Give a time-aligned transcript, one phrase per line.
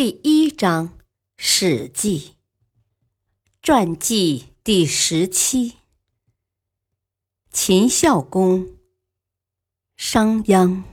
[0.00, 0.88] 第一章
[1.36, 2.20] 《史记》
[3.60, 5.72] 传记第十七：
[7.50, 8.76] 秦孝公、
[9.96, 10.84] 商鞅。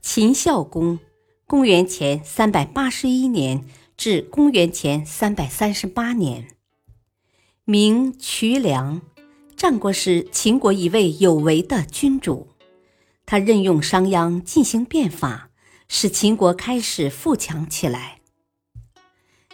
[0.00, 0.98] 秦孝公，
[1.44, 3.62] 公元前三百八十一年
[3.94, 6.56] 至公元前三百三十八年，
[7.64, 9.02] 名渠梁，
[9.54, 12.48] 战国时秦国一位有为的君主。
[13.26, 15.50] 他任用商鞅进行变法。
[15.96, 18.18] 使秦国开始富强起来。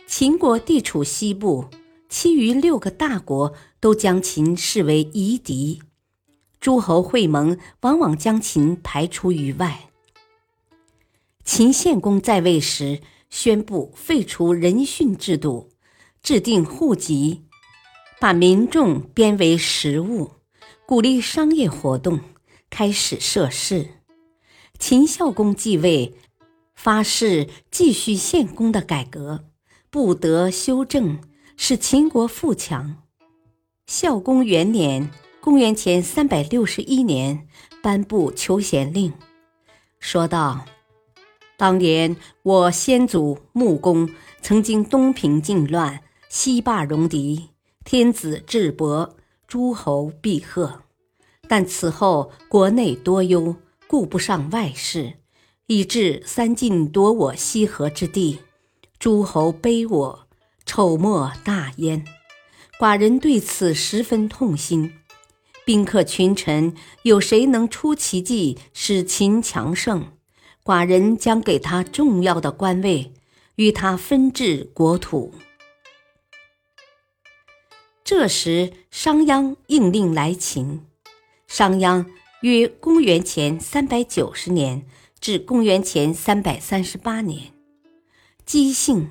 [0.06, 1.68] 秦国地处西部，
[2.08, 5.82] 其余六个大国都将秦视为夷狄，
[6.58, 9.90] 诸侯会盟往往将秦排除于外。
[11.44, 15.68] 秦献公在位时，宣布废除人殉制度，
[16.22, 17.42] 制定户籍，
[18.18, 20.30] 把民众编为食物，
[20.86, 22.18] 鼓励商业活动，
[22.70, 23.90] 开始设市。
[24.78, 26.14] 秦孝公继位。
[26.82, 29.44] 发誓继续献公的改革，
[29.90, 31.20] 不得修正，
[31.54, 33.02] 使秦国富强。
[33.86, 35.10] 孝公元年
[35.42, 37.46] （公元前三百六十一年），
[37.84, 39.12] 颁布求贤令，
[39.98, 40.64] 说道
[41.58, 44.08] ：“当年我先祖穆公
[44.40, 47.50] 曾经东平靖乱，西霸戎狄，
[47.84, 50.80] 天子至伯，诸侯必贺。
[51.46, 55.18] 但此后国内多忧，顾不上外事。”
[55.72, 58.40] 以致三晋夺我西河之地，
[58.98, 60.26] 诸侯卑我，
[60.66, 62.04] 丑莫大焉。
[62.76, 64.94] 寡人对此十分痛心。
[65.64, 66.74] 宾客群臣，
[67.04, 70.08] 有谁能出奇迹使秦强盛？
[70.64, 73.12] 寡人将给他重要的官位，
[73.54, 75.32] 与他分治国土。
[78.02, 80.84] 这时，商鞅应令来秦。
[81.46, 82.06] 商鞅
[82.40, 84.84] 约公元前三百九十年。
[85.20, 87.52] 至公元前三百三十八年，
[88.46, 89.10] 姬姓，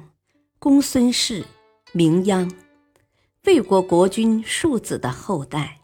[0.58, 1.46] 公孙氏，
[1.92, 2.50] 名鞅，
[3.46, 5.82] 魏国国君庶子的后代，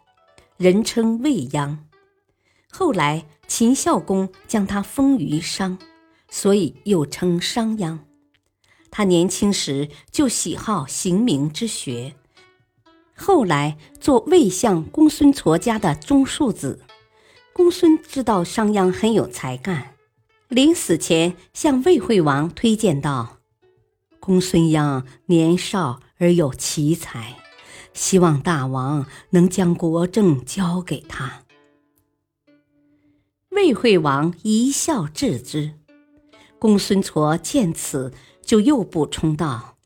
[0.56, 1.76] 人称魏鞅。
[2.68, 5.78] 后来秦孝公将他封于商，
[6.28, 8.00] 所以又称商鞅。
[8.90, 12.16] 他年轻时就喜好刑名之学，
[13.14, 16.80] 后来做魏相公孙痤家的中庶子。
[17.52, 19.92] 公孙知道商鞅很有才干。
[20.48, 23.38] 临死前，向魏惠王推荐道
[24.20, 27.36] ：“公孙鞅年少而有奇才，
[27.92, 31.42] 希望大王能将国政交给他。”
[33.50, 35.74] 魏惠王一笑置之。
[36.60, 39.76] 公孙痤见此，就又补充道：“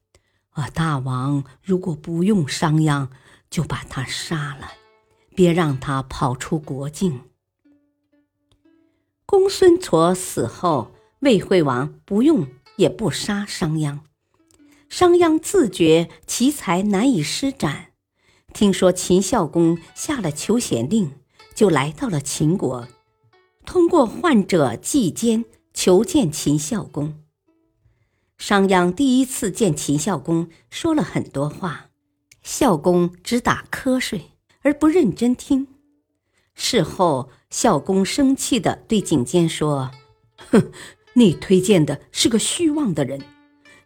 [0.52, 3.08] 啊，大王如果不用商鞅，
[3.48, 4.72] 就把他杀了，
[5.34, 7.22] 别让他跑出国境。”
[9.30, 14.00] 公孙痤死后，魏惠王不用也不杀商鞅。
[14.88, 17.92] 商鞅自觉奇才难以施展，
[18.52, 21.12] 听说秦孝公下了求贤令，
[21.54, 22.88] 就来到了秦国，
[23.64, 27.22] 通过患者季坚求见秦孝公。
[28.36, 31.90] 商鞅第一次见秦孝公，说了很多话，
[32.42, 35.68] 孝公只打瞌睡而不认真听。
[36.56, 37.30] 事后。
[37.50, 39.90] 孝公生气地对景监说
[40.50, 40.72] ：“哼，
[41.14, 43.20] 你推荐的是个虚妄的人，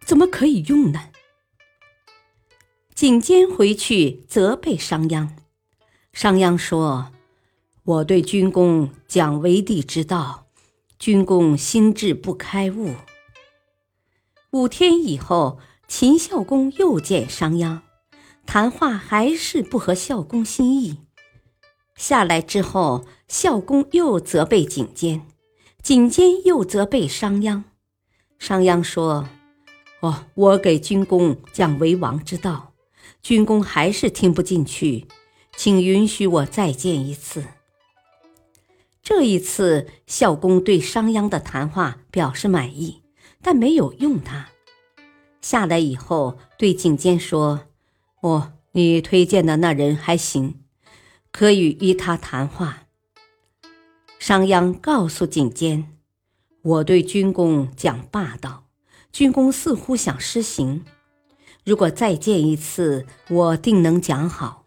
[0.04, 1.08] 怎么可以用呢？”
[2.94, 5.30] 景监回去责备商鞅。
[6.12, 7.10] 商鞅说
[7.82, 10.46] ：“我对君公讲为帝之道，
[10.98, 12.94] 君公心智不开悟。”
[14.52, 17.80] 五天以后，秦孝公又见商鞅，
[18.46, 21.00] 谈话还是不合孝公心意。
[21.96, 23.04] 下来之后，
[23.36, 25.26] 孝公又责备景监，
[25.82, 27.64] 景监又责备商鞅。
[28.38, 29.28] 商鞅说
[29.98, 32.74] ：“哦，我给君公讲为王之道，
[33.20, 35.08] 君公还是听不进去，
[35.56, 37.42] 请允许我再见一次。”
[39.02, 43.02] 这一次，孝公对商鞅的谈话表示满意，
[43.42, 44.50] 但没有用他。
[45.40, 47.62] 下来以后，对景监说
[48.22, 50.60] ：“哦，你推荐的那人还行。”
[51.32, 52.83] 可以与他谈话。
[54.26, 55.98] 商鞅告诉景监
[56.64, 58.64] ：“我对军功讲霸道，
[59.12, 60.82] 军功似乎想施行。
[61.62, 64.64] 如果再见一次，我定能讲好。”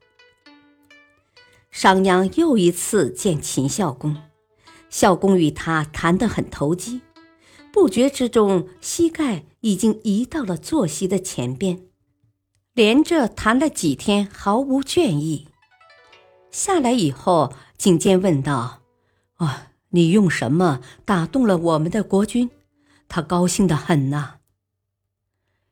[1.74, 4.16] 商鞅又一次见秦孝公，
[4.92, 7.02] 孝公与他谈得很投机，
[7.74, 11.82] 不觉之中，膝盖已经移到了坐席的前边，
[12.76, 15.48] 连着谈了几天，毫无倦意。
[16.52, 18.77] 下来以后，景监问道
[19.38, 22.50] ：“啊，你用什么打动了我们的国君？
[23.08, 24.36] 他高兴的很呐。”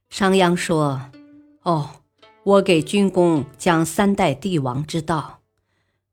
[0.09, 1.11] 商鞅说
[1.63, 2.01] ：“哦，
[2.43, 5.41] 我给军功讲三代帝王之道。”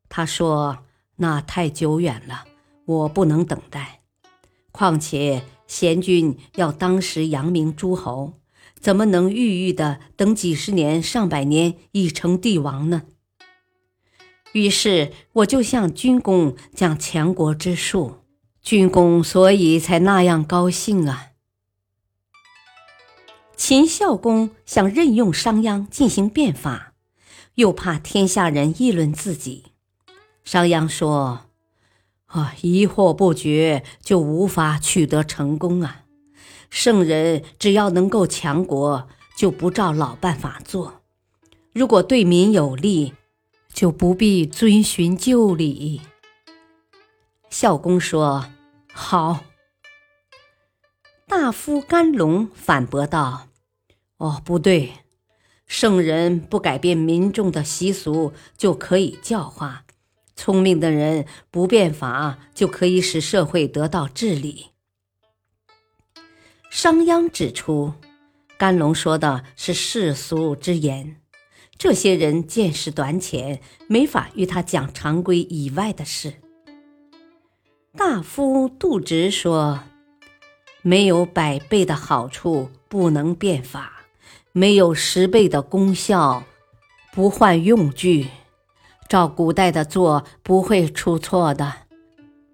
[0.08, 0.78] 他说
[1.16, 2.44] ：“那太久远了，
[2.86, 4.00] 我不能等待。
[4.72, 8.40] 况且贤君要当时扬名诸侯，
[8.80, 13.02] 怎么能郁郁的等几十年、上百年已成帝王呢？”
[14.52, 18.16] 于是我就向军公讲强国之术，
[18.60, 21.28] 军公所以才那样高兴啊。
[23.56, 26.94] 秦孝公想任用商鞅进行变法，
[27.54, 29.66] 又怕天下人议论自己。
[30.44, 31.46] 商鞅说
[32.26, 36.02] ：“啊，疑惑不决就无法取得成功啊！
[36.68, 41.00] 圣人只要能够强国，就不照老办法做；
[41.72, 43.14] 如果对民有利，
[43.72, 46.02] 就不必遵循旧礼。”
[47.50, 48.46] 孝公说
[48.92, 49.44] ：“好。”
[51.26, 53.48] 大夫甘龙反驳道
[54.18, 54.92] ：“哦，不对，
[55.66, 59.84] 圣人不改变民众的习俗，就可以教化。”
[60.36, 64.70] 聪明的人不变法，就可以使社会得到治理。
[66.68, 67.94] 商鞅指出，
[68.58, 71.21] 甘龙说的是世俗之言，
[71.82, 76.34] 这些人见识短浅，没法与他讲常规以外的事。
[77.96, 79.80] 大夫杜直说
[80.82, 83.80] ：“没有百倍的好处，不能变法；
[84.52, 86.44] 没有十倍的功效，
[87.12, 88.28] 不换用具。”
[89.10, 91.72] 照古代的做不会出错的，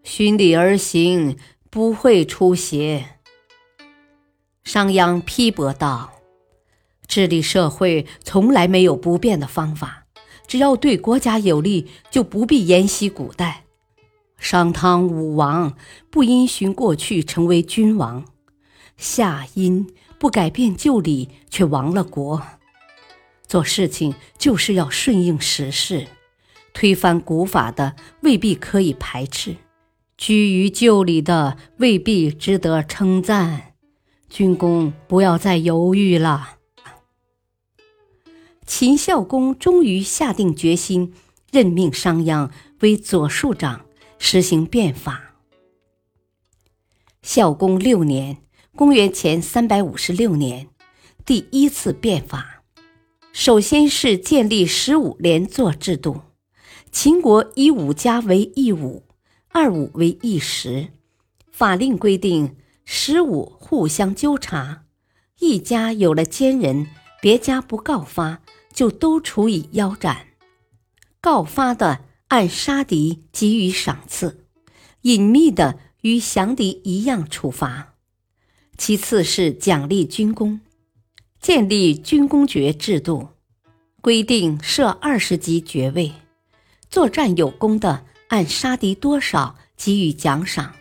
[0.03, 1.37] 循礼而行
[1.69, 3.05] 不会出邪。
[4.65, 6.13] 商鞅批驳道
[7.09, 10.05] ：“治理社会从来没有不变的方法，
[10.47, 13.65] 只要对国家有利，就不必沿袭古代。
[14.39, 15.75] 商汤武王
[16.11, 18.25] 不因循过去成为君王，
[18.97, 19.87] 夏殷
[20.19, 22.41] 不改变旧礼却亡了国。
[23.49, 26.07] 做事情就是要顺应时势。”
[26.75, 29.57] 推翻古法的未必可以排斥，
[30.17, 33.73] 居于旧礼的未必值得称赞。
[34.29, 36.58] 军功不要再犹豫了。
[38.69, 41.15] 秦孝公终于下定决心，
[41.51, 42.51] 任命商鞅
[42.81, 43.87] 为左庶长，
[44.19, 45.35] 实行变法。
[47.23, 48.37] 孝公六年
[48.77, 50.69] （公元前三百五十六年），
[51.25, 52.63] 第一次变法，
[53.33, 56.21] 首先是建立十五连坐制度。
[56.93, 59.05] 秦国以五家为一五，
[59.49, 60.89] 二五为一十。
[61.51, 62.55] 法令规定，
[62.85, 64.85] 十五互相纠察，
[65.41, 66.87] 一家有了奸人，
[67.23, 68.43] 别家不告发，
[68.79, 70.29] 就都处以腰斩；
[71.21, 74.47] 告发的按杀敌给予赏赐，
[75.01, 77.95] 隐秘的与降敌一样处罚。
[78.77, 80.61] 其次是奖励军功，
[81.41, 83.31] 建立军功爵制度，
[84.01, 86.13] 规定设二十级爵位。
[86.89, 90.75] 作战有功的，按杀敌多少给予奖赏；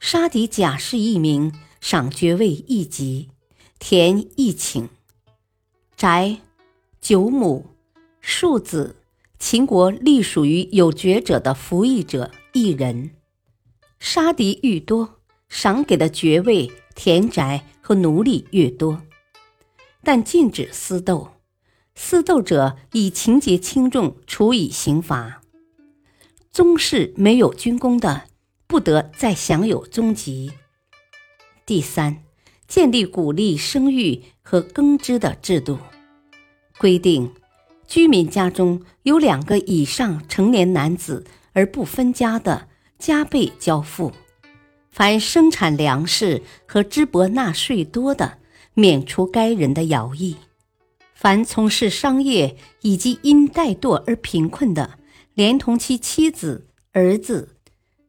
[0.00, 3.28] 杀敌甲士一名，赏爵位一级，
[3.78, 4.88] 田一顷，
[5.96, 6.38] 宅
[7.00, 7.64] 九亩，
[8.20, 8.96] 庶子。
[9.38, 13.12] 秦国隶属于有爵者的服役者一人。
[13.98, 15.16] 杀敌愈多，
[15.48, 19.00] 赏给的爵位、田宅和奴隶越多，
[20.04, 21.30] 但禁止私斗。
[21.94, 25.40] 私斗者以情节轻重处以刑罚。
[26.52, 28.24] 宗室没有军功的，
[28.66, 30.52] 不得再享有宗籍。
[31.64, 32.22] 第三，
[32.68, 35.78] 建立鼓励生育和耕织的制度，
[36.80, 37.30] 规定
[37.86, 42.68] 居民家中有两个以上成年男子而不分家的，
[42.98, 44.10] 加倍交付；
[44.90, 48.38] 凡生产粮食和织帛纳税多的，
[48.72, 50.36] 免除该人的徭役。
[51.12, 54.98] 凡从事商业以及因怠惰而贫困的，
[55.34, 57.56] 连同其妻子、儿子，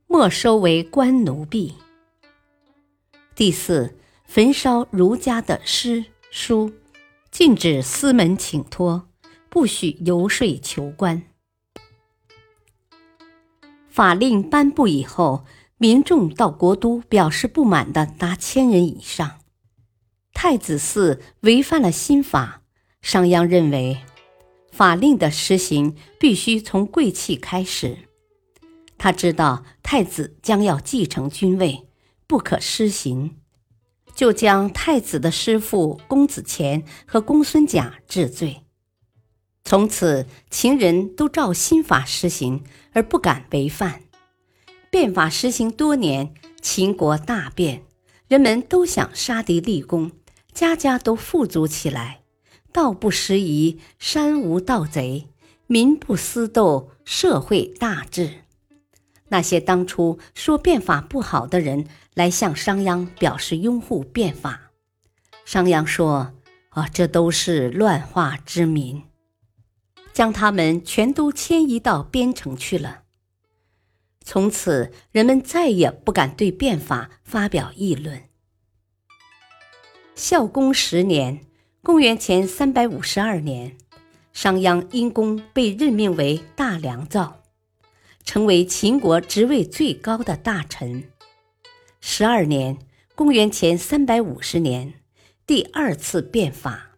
[0.08, 1.74] 没收为官奴婢。
[3.36, 6.72] 第四，焚烧儒家的诗书，
[7.32, 9.08] 禁止私门请托，
[9.50, 11.24] 不许游说求官。
[13.88, 15.46] 法令颁布以后，
[15.78, 19.40] 民众到国都表示不满的达千人以上。
[20.34, 22.64] 太子寺违反了新法，
[23.02, 24.02] 商鞅认为，
[24.70, 28.10] 法令的实行必须从贵戚开始。
[28.98, 31.88] 他知道太子将要继承君位，
[32.28, 33.38] 不可施行。
[34.16, 38.62] 就将太子的师父公子虔和公孙贾治罪。
[39.64, 42.64] 从此，秦人都照新法施行，
[42.94, 44.02] 而不敢违犯。
[44.90, 47.84] 变法实行多年，秦国大变，
[48.28, 50.12] 人们都想杀敌立功，
[50.54, 52.22] 家家都富足起来。
[52.74, 55.28] 道不拾遗，山无盗贼，
[55.68, 58.41] 民不私斗，社会大治。
[59.32, 61.88] 那些当初说变法不好的人。
[62.14, 64.72] 来向商鞅表示拥护变法，
[65.46, 66.34] 商鞅说
[66.72, 69.04] ：“啊，这都是乱化之民，
[70.12, 73.04] 将他们全都迁移到边城去了。
[74.26, 78.24] 从此，人们再也不敢对变法发表议论。”
[80.14, 81.40] 孝公十年
[81.82, 83.78] （公元前三百五十二年），
[84.34, 87.41] 商鞅因功被任命为大良造，
[88.24, 91.04] 成为秦国职位最高的大臣。
[92.00, 92.78] 十二年，
[93.16, 94.94] 公元前三百五十年，
[95.46, 96.92] 第二次变法，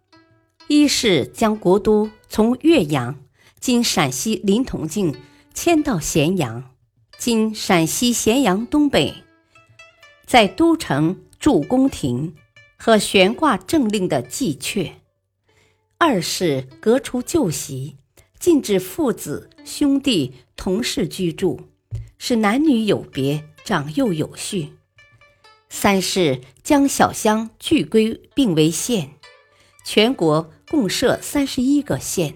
[0.67, 3.19] 一是将国都从岳阳
[3.59, 5.15] （今陕西临潼境）
[5.53, 6.71] 迁到咸阳
[7.19, 9.13] （今陕西咸阳东北），
[10.25, 12.35] 在都城筑宫廷
[12.77, 14.91] 和悬挂政令的祭阙；
[15.97, 17.97] 二是革除旧习，
[18.39, 21.61] 禁止父子、兄弟同室居住，
[22.17, 24.73] 使男女有别，长幼有序。
[25.69, 29.11] 三是将小乡聚归并为县，
[29.83, 32.35] 全国共设三十一个县，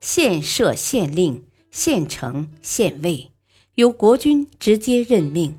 [0.00, 3.30] 县设县令、县城、县尉，
[3.76, 5.58] 由国君直接任命。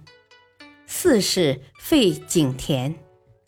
[0.85, 2.95] 四是废井田，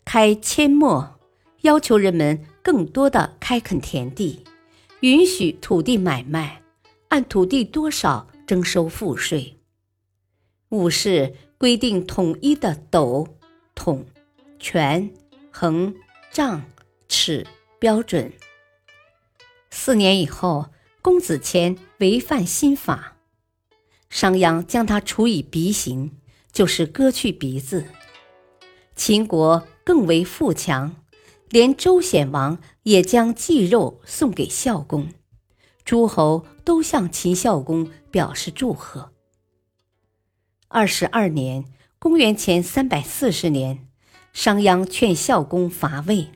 [0.04, 1.20] 开阡陌，
[1.60, 4.44] 要求人们更多的开垦田地，
[5.00, 6.61] 允许土地买卖，
[7.12, 9.58] 按土地多少征收赋税。
[10.70, 13.36] 五是规定统一的斗。
[13.74, 14.06] 统、
[14.58, 15.12] 权、
[15.50, 15.94] 衡、
[16.30, 16.62] 丈、
[17.08, 17.46] 尺
[17.78, 18.32] 标准。
[19.70, 20.70] 四年以后，
[21.02, 23.18] 公子虔违犯新法，
[24.08, 26.12] 商鞅将他处以鼻刑，
[26.50, 27.84] 就是割去鼻子。
[28.94, 30.96] 秦国更为富强，
[31.50, 35.08] 连周显王也将祭肉送给孝公，
[35.84, 39.12] 诸侯都向秦孝公表示祝贺。
[40.68, 41.64] 二十二年。
[41.98, 43.86] 公元前三百四十年，
[44.32, 46.30] 商鞅劝孝公伐魏，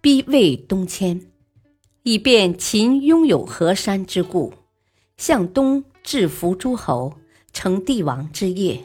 [0.00, 1.26] 逼魏东迁，
[2.02, 4.54] 以便秦拥有河山之故，
[5.18, 7.18] 向东制服诸侯，
[7.52, 8.84] 成帝王之业。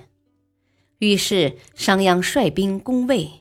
[1.00, 3.32] 于是商鞅率兵攻魏，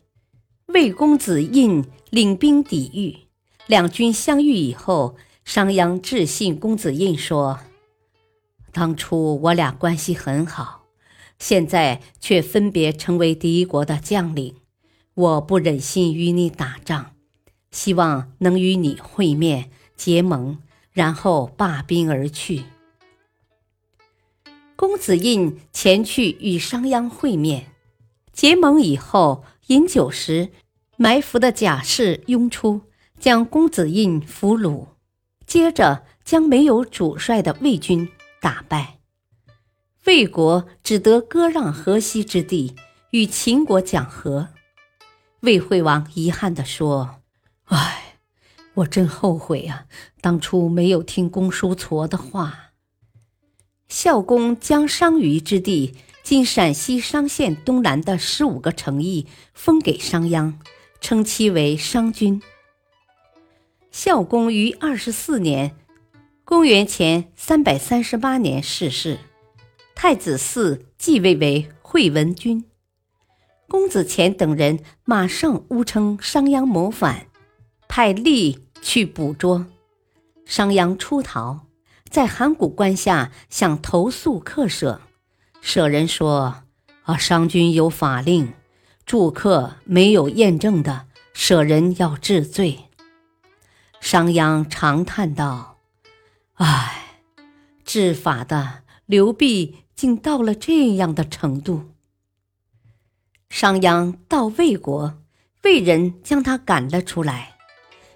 [0.66, 3.26] 魏公子印领兵抵御。
[3.66, 5.16] 两军相遇以后，
[5.46, 7.60] 商鞅致信公子印说
[8.72, 10.82] ：“当初我俩关系很好。”
[11.38, 14.56] 现在却分别成为敌国的将领，
[15.14, 17.12] 我不忍心与你打仗，
[17.70, 20.58] 希望能与你会面结盟，
[20.90, 22.64] 然后罢兵而去。
[24.74, 27.66] 公子印前去与商鞅会面，
[28.32, 30.48] 结盟以后饮酒时，
[30.96, 32.80] 埋伏的甲士拥出，
[33.20, 34.86] 将公子印俘虏，
[35.46, 38.08] 接着将没有主帅的魏军
[38.40, 38.98] 打败。
[40.04, 42.74] 魏国只得割让河西之地，
[43.10, 44.48] 与秦国讲和。
[45.40, 47.22] 魏惠王遗憾地说
[47.66, 48.18] ：“唉，
[48.74, 49.86] 我真后悔啊，
[50.20, 52.72] 当初没有听公叔痤的话。”
[53.88, 60.54] 孝公将商於之地（今陕西商县东南的十五个城邑）封给商鞅，
[61.00, 62.42] 称其为商君。
[63.96, 65.74] 孝公于二十四年
[66.44, 69.18] （公元前三百三十八年）逝世。
[69.94, 72.66] 太子嗣继位为惠文君，
[73.66, 77.28] 公子虔等人马上诬称商鞅谋反，
[77.88, 79.64] 派吏去捕捉。
[80.44, 81.60] 商鞅出逃，
[82.10, 85.00] 在函谷关下想投诉客舍，
[85.62, 86.64] 舍人说
[87.04, 88.52] ：“啊，商君有法令，
[89.06, 92.80] 住客没有验证的，舍人要治罪。”
[94.00, 95.78] 商鞅长叹道
[96.54, 97.20] ：“唉，
[97.84, 101.94] 治法的刘辟。”竟到了这样的程度。
[103.48, 105.22] 商鞅到魏国，
[105.64, 107.56] 魏人将他赶了出来。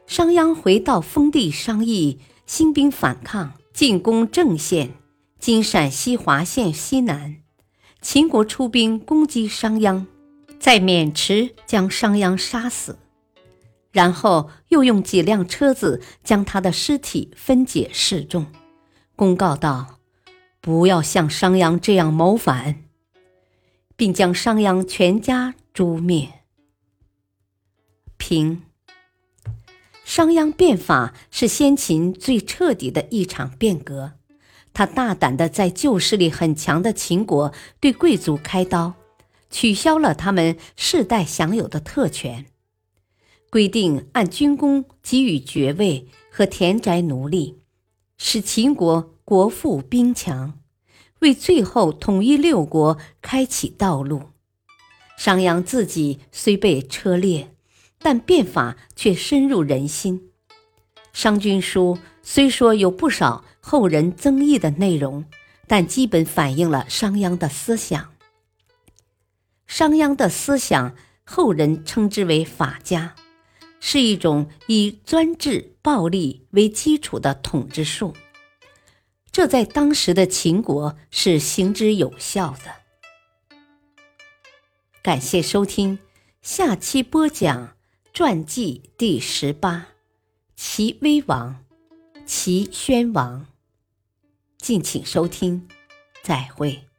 [0.07, 4.93] 商鞅回到封地商议，兴兵反抗，进攻郑县
[5.39, 7.37] 今陕西华县西南。
[8.03, 10.05] 秦国出兵攻击商鞅，
[10.59, 12.99] 在渑池将商鞅杀死，
[13.93, 18.47] 然后又用几辆车子将他的尸体分解示众，
[19.17, 19.99] 公告道
[20.61, 22.85] ：“不要像商鞅这样谋反。”
[23.97, 26.45] 并将商鞅全家诛灭。
[28.17, 28.63] 平。
[30.05, 34.13] 商鞅变法是先秦最彻底的一场变革，
[34.73, 38.95] 他大胆地在旧势力很强的秦国对贵族开刀，
[39.51, 42.47] 取消了他们世代享有的特权，
[43.51, 47.59] 规定按军功给予爵位和田宅奴隶，
[48.17, 50.61] 使秦国国富兵强。
[51.19, 54.31] 为最后统一六国开启道路。
[55.19, 57.55] 商鞅自己虽被车裂，
[57.99, 60.31] 但变法却深入人心。
[61.13, 65.27] 《商君书》虽说有不少后人争议的内容，
[65.67, 68.13] 但基本反映了商鞅的思想。
[69.67, 73.15] 商鞅的思想，后人称之为法家，
[73.81, 78.15] 是一种以专制、暴力为基础的统治术。
[79.33, 82.75] 这在当时的秦国是行之有效的。
[85.03, 85.99] 感谢收听，
[86.43, 87.75] 下期播讲
[88.13, 89.89] 传记第十八，
[90.57, 91.65] 齐威王，
[92.27, 93.47] 齐宣王。
[94.59, 95.67] 敬请收听，
[96.23, 96.90] 再会。